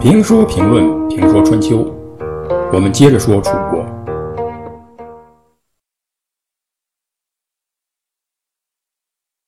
[0.00, 1.78] 评说评论评说春秋，
[2.72, 3.84] 我们接着说楚国。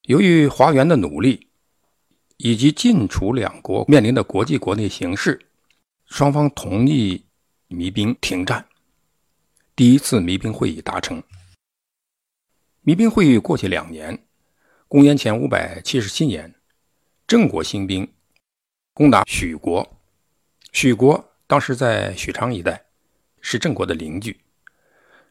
[0.02, 1.48] 由于华元的努力，
[2.38, 5.38] 以及晋楚两国面临的国际国内形势，
[6.06, 7.24] 双方同意
[7.68, 8.66] 弭兵停战。
[9.76, 11.22] 第一次弭兵会议达成。
[12.84, 14.26] 弭兵会议过去两年，
[14.90, 16.54] 公元前五百七十七年，
[17.26, 18.10] 郑国兴兵
[18.94, 19.86] 攻打许国。
[20.72, 22.86] 许国当时在许昌一带，
[23.42, 24.40] 是郑国的邻居。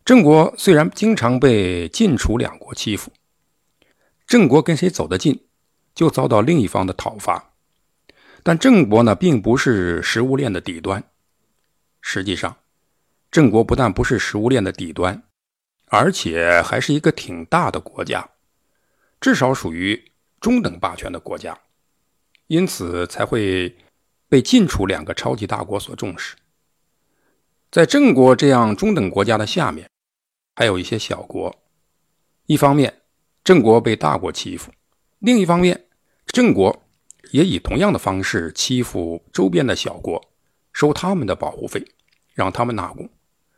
[0.06, 3.12] 郑国虽然经常被晋楚两国欺负，
[4.28, 5.44] 郑国跟谁走得近，
[5.96, 7.54] 就遭到另一方的讨伐。
[8.44, 11.04] 但郑国呢，并不是食物链的底端。
[12.00, 12.58] 实际上，
[13.32, 15.24] 郑国不但不是食物链的底端。
[15.88, 18.30] 而且还是一个挺大的国家，
[19.20, 21.60] 至少属于中等霸权的国家，
[22.48, 23.76] 因此才会
[24.30, 26.36] 被晋楚两个超级大国所重视。
[27.72, 29.90] 在郑国这样中等国家的下面，
[30.56, 31.56] 还有一些小国。
[32.46, 33.02] 一方面，
[33.44, 34.72] 郑国被大国欺负；
[35.20, 35.88] 另一方面，
[36.28, 36.88] 郑国
[37.32, 40.32] 也以同样的方式欺负周边的小国，
[40.72, 41.86] 收他们的保护费，
[42.34, 43.10] 让他们纳贡，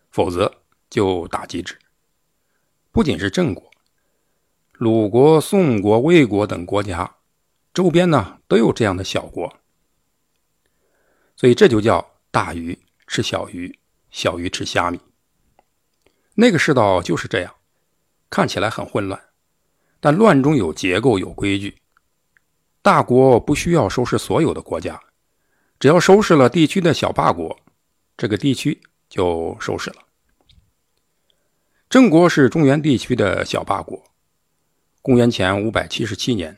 [0.10, 1.78] 否则就打击之。
[2.92, 3.70] 不仅是郑国、
[4.80, 7.18] 鲁国、宋国、魏国等国家，
[7.74, 9.58] 周边呢都有这样的小国，
[11.36, 13.78] 所以这就叫大鱼吃小鱼，
[14.10, 14.98] 小鱼吃虾米。
[16.36, 17.54] 那个世道就是这样，
[18.30, 19.22] 看起来很混乱，
[20.00, 21.82] 但乱中有结构、有规矩。
[22.82, 24.98] 大国不需要收拾所有的国家，
[25.78, 27.60] 只要收拾了地区的小霸国，
[28.16, 29.98] 这个地区就收拾了。
[31.90, 34.02] 郑国是中原地区的小霸国。
[35.10, 36.56] 公元前五百七十七年，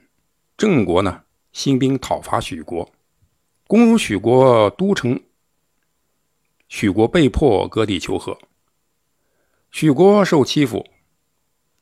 [0.57, 2.91] 郑国呢兴兵讨伐许国，
[3.65, 5.17] 攻入许国都城。
[6.67, 8.37] 许国被迫割地求和。
[9.71, 10.85] 许国受欺负，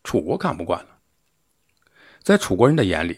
[0.03, 0.99] 楚国看不惯了。
[2.21, 3.17] 在楚国人的眼里，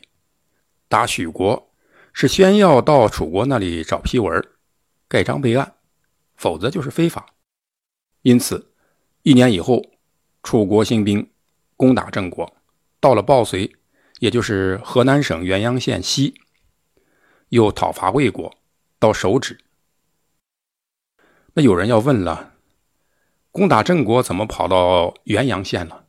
[0.87, 1.73] 打许国
[2.13, 4.41] 是先要到楚国那里找批文，
[5.09, 5.75] 盖章备案，
[6.35, 7.25] 否则就是非法。
[8.21, 8.71] 因此，
[9.23, 9.83] 一年以后。
[10.41, 11.29] 楚国兴兵
[11.75, 12.55] 攻打郑国，
[13.01, 13.75] 到了抱随，
[14.19, 16.35] 也就是河南省原阳县西，
[17.49, 18.55] 又讨伐魏国，
[18.99, 19.57] 到手指。
[21.53, 22.53] 那有人要问了：
[23.51, 26.05] 攻打郑国怎么跑到原阳县了？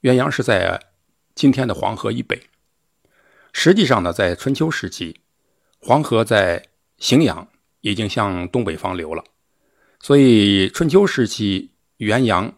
[0.00, 0.80] 原阳是在
[1.34, 2.48] 今天的黄河以北。
[3.52, 5.20] 实际上呢，在春秋时期，
[5.78, 6.68] 黄河在
[6.98, 7.48] 荥阳
[7.80, 9.24] 已经向东北方流了，
[10.00, 12.54] 所以春秋时期原阳。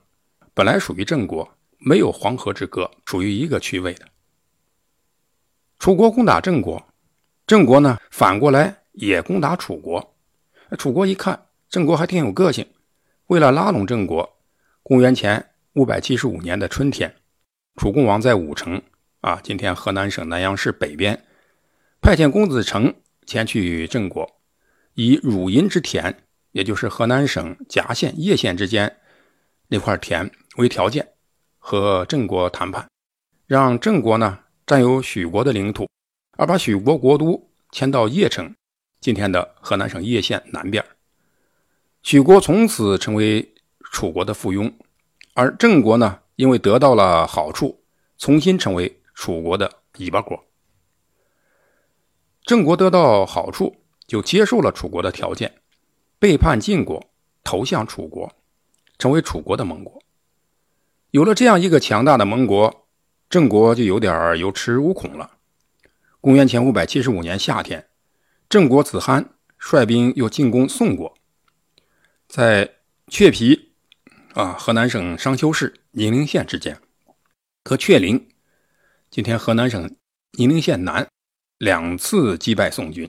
[0.56, 4.06] 本来属于郑国，没有黄河之隔，属于一个区位的。
[5.78, 6.82] 楚国攻打郑国，
[7.46, 10.16] 郑国呢反过来也攻打楚国。
[10.78, 12.66] 楚国一看郑国还挺有个性，
[13.26, 14.36] 为了拉拢郑国，
[14.82, 17.14] 公元前五百七十五年的春天，
[17.76, 18.80] 楚共王在武城
[19.20, 21.24] 啊，今天河南省南阳市北边，
[22.00, 22.94] 派遣公子成
[23.26, 24.40] 前去郑国，
[24.94, 26.16] 以汝阴之田，
[26.52, 29.00] 也就是河南省夹县叶县之间
[29.68, 30.30] 那块田。
[30.56, 31.13] 为条件
[31.66, 32.86] 和郑国谈判，
[33.46, 35.88] 让郑国呢占有许国的领土，
[36.36, 38.54] 而把许国国都迁到邺城，
[39.00, 40.84] 今天的河南省叶县南边。
[42.02, 44.70] 许国从此成为楚国的附庸，
[45.32, 47.82] 而郑国呢，因为得到了好处，
[48.18, 50.44] 重新成为楚国的尾巴国。
[52.42, 53.74] 郑国得到好处，
[54.06, 55.54] 就接受了楚国的条件，
[56.18, 57.02] 背叛晋国，
[57.42, 58.30] 投向楚国，
[58.98, 60.03] 成为楚国的盟国。
[61.14, 62.88] 有了这样一个强大的盟国，
[63.30, 65.38] 郑国就有点有恃无恐了。
[66.20, 67.86] 公元前五百七十五年夏天，
[68.48, 71.16] 郑国子罕率兵又进攻宋国，
[72.26, 72.68] 在
[73.06, 73.74] 雀皮
[74.32, 76.80] 啊，河南省商丘市宁陵县之间，
[77.64, 78.26] 和雀陵
[79.08, 79.94] （今天河南省
[80.32, 81.06] 宁陵县南）
[81.58, 83.08] 两次击败宋军。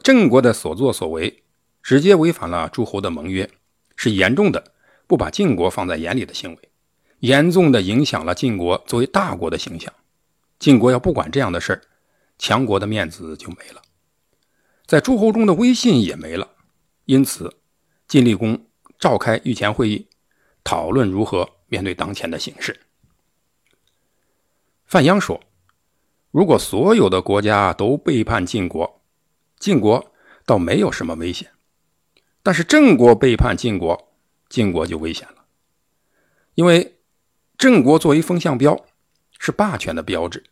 [0.00, 1.42] 郑国的所作所为，
[1.82, 3.50] 直接违反了诸侯的盟约，
[3.96, 4.72] 是严重的
[5.08, 6.68] 不把晋国放在眼里的行为。
[7.24, 9.90] 严重的影响了晋国作为大国的形象。
[10.58, 11.80] 晋国要不管这样的事儿，
[12.38, 13.80] 强国的面子就没了，
[14.84, 16.50] 在诸侯中的威信也没了。
[17.06, 17.56] 因此，
[18.06, 18.66] 晋厉公
[18.98, 20.06] 召开御前会议，
[20.62, 22.78] 讨论如何面对当前的形势。
[24.84, 25.40] 范鞅说
[26.30, 29.00] ：“如果所有的国家都背叛晋国，
[29.58, 30.12] 晋国
[30.44, 31.48] 倒没有什么危险；
[32.42, 34.12] 但是郑国背叛晋国，
[34.50, 35.46] 晋国就危险了，
[36.56, 36.90] 因为。”
[37.56, 38.84] 郑国作为风向标，
[39.38, 40.44] 是霸权的标志。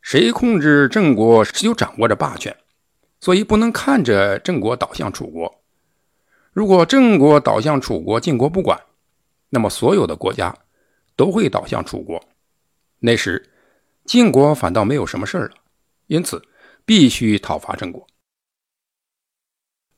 [0.00, 2.56] 谁控制郑国，谁就掌握着霸权，
[3.20, 5.62] 所以不能看着郑国倒向楚国。
[6.52, 8.80] 如果郑国倒向楚国，晋国不管，
[9.48, 10.54] 那么所有的国家
[11.16, 12.22] 都会倒向楚国。
[12.98, 13.50] 那时，
[14.04, 15.50] 晋国反倒没有什么事了。
[16.08, 16.44] 因此，
[16.84, 18.06] 必须讨伐郑国。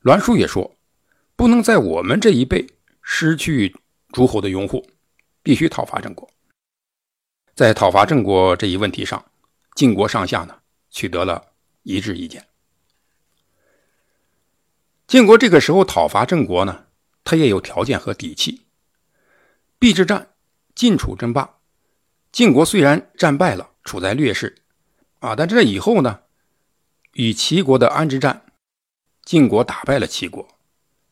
[0.03, 0.77] 栾书也说，
[1.35, 2.67] 不能在我们这一辈
[3.03, 3.75] 失去
[4.13, 4.87] 诸侯的拥护，
[5.43, 6.31] 必须讨伐郑国。
[7.55, 9.25] 在讨伐郑国这一问题上。
[9.75, 11.53] 晋国上下呢取得了
[11.83, 12.47] 一致意见。
[15.09, 16.87] 晋国这个时候讨伐郑国呢，
[17.25, 18.67] 他也有条件和底气。
[19.81, 20.29] 邲之战，
[20.75, 21.59] 晋楚争霸，
[22.31, 24.63] 晋国虽然战败了，处在劣势，
[25.19, 26.21] 啊，但这以后呢，
[27.15, 28.47] 与齐国的安之战，
[29.25, 30.47] 晋国打败了齐国，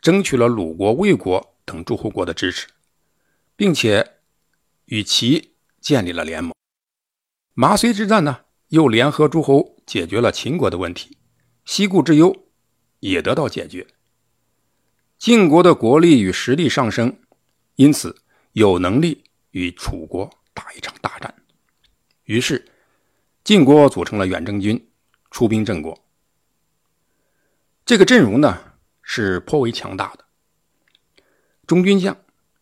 [0.00, 2.68] 争取了鲁国、魏国等诸侯国的支持，
[3.56, 4.18] 并且
[4.86, 5.51] 与齐
[5.82, 6.54] 建立了联盟。
[7.52, 8.44] 麻遂之战呢？
[8.68, 11.18] 又联合诸侯解决了秦国的问题，
[11.66, 12.34] 西顾之忧
[13.00, 13.86] 也得到解决。
[15.18, 17.20] 晋国的国力与实力上升，
[17.74, 21.34] 因此有能力与楚国打一场大战。
[22.24, 22.64] 于是，
[23.44, 24.90] 晋国组成了远征军，
[25.30, 26.02] 出兵郑国。
[27.84, 30.24] 这个阵容呢是颇为强大的。
[31.66, 32.16] 中军将，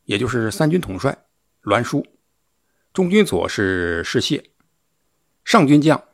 [0.06, 1.16] 也就是三军统帅
[1.60, 2.02] 栾书；
[2.92, 4.44] 中军左是士燮。
[5.44, 6.04] 上军将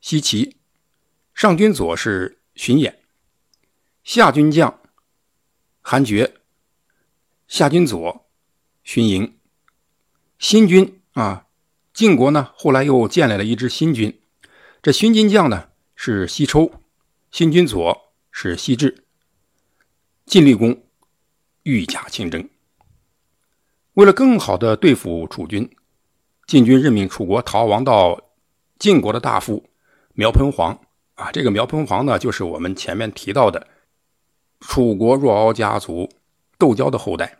[0.00, 0.54] 西岐，
[1.34, 2.94] 上军左是荀偃，
[4.04, 4.80] 下军将
[5.80, 6.34] 韩厥，
[7.48, 8.26] 下军左
[8.82, 9.36] 荀盈。
[10.38, 11.46] 新军啊，
[11.92, 14.20] 晋国呢后来又建立了一支新军，
[14.82, 16.80] 这新军将呢是西抽，
[17.30, 19.04] 新军左是西至。
[20.26, 20.84] 晋厉公
[21.62, 22.48] 御驾亲征，
[23.94, 25.74] 为了更好的对付楚军，
[26.46, 28.20] 晋军任命楚国逃亡到。
[28.76, 29.64] 晋国的大夫
[30.14, 30.78] 苗喷黄
[31.14, 33.68] 啊，这个苗喷黄呢，就是我们前面提到的
[34.60, 36.10] 楚国若敖家族
[36.58, 37.38] 窦交的后代。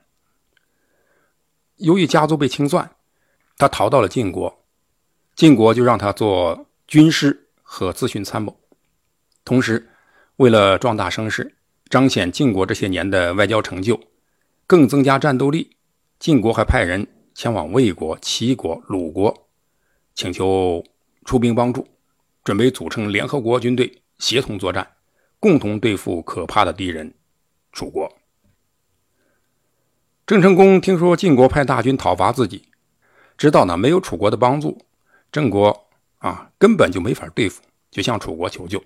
[1.77, 2.89] 由于家族被清算，
[3.59, 4.65] 他逃到了晋国，
[5.35, 8.57] 晋国就让他做军师和咨询参谋。
[9.45, 9.91] 同时，
[10.37, 11.57] 为了壮大声势，
[11.91, 14.01] 彰显晋国这些年的外交成就，
[14.69, 15.77] 更增加战斗力，
[16.21, 19.47] 晋国还派人前往魏国、齐国、鲁国，
[20.15, 20.83] 请求。
[21.27, 21.89] 出兵帮助，
[22.45, 24.87] 准备组成联合国军队，协同作战，
[25.41, 27.15] 共同对付可怕的敌人
[27.73, 28.13] 楚国。
[30.27, 32.69] 郑成功听说晋国派大军讨伐自己，
[33.39, 34.85] 知道呢没有楚国的帮助，
[35.33, 35.87] 郑国
[36.19, 38.85] 啊根本就没法对付，就向楚国求救。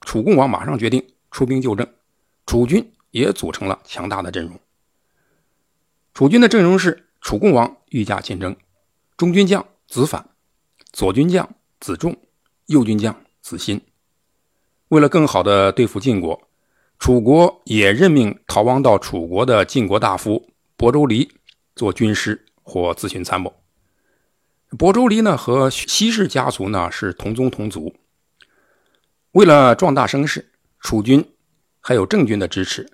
[0.00, 1.86] 楚共王马上决定出兵救郑，
[2.46, 4.58] 楚军也组成了强大的阵容。
[6.14, 8.56] 楚军的阵容是：楚共王御驾亲征，
[9.16, 10.28] 中军将子反，
[10.92, 11.48] 左军将。
[11.80, 12.14] 子仲，
[12.66, 13.80] 右军将子欣。
[14.88, 16.38] 为了更好的对付晋国，
[16.98, 21.32] 楚国也任命逃亡到楚国的晋国大夫亳州离
[21.74, 23.50] 做军师或咨询参谋。
[24.72, 27.96] 亳州离呢和西氏家族呢是同宗同族。
[29.32, 31.26] 为了壮大声势，楚军
[31.80, 32.86] 还有郑军的支持，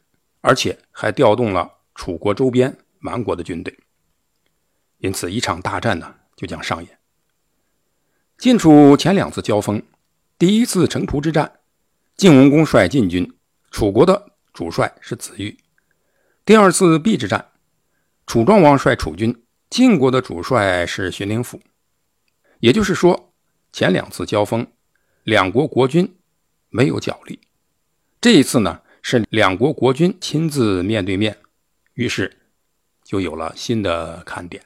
[0.42, 3.76] 而且还调动了楚国周边蛮国的军队。
[5.06, 6.98] 因此，一场大战呢就将上演。
[8.36, 9.80] 晋楚前两次交锋，
[10.36, 11.60] 第一次城濮之战，
[12.16, 13.32] 晋文公率晋军，
[13.70, 15.56] 楚国的主帅是子玉；
[16.44, 17.52] 第二次邲之战，
[18.26, 21.62] 楚庄王率楚军，晋国的主帅是荀林甫。
[22.58, 23.32] 也就是说，
[23.72, 24.66] 前两次交锋，
[25.22, 26.16] 两国国君
[26.68, 27.38] 没有角力。
[28.20, 31.38] 这一次呢，是两国国君亲自面对面，
[31.94, 32.36] 于是
[33.04, 34.60] 就有了新的看点。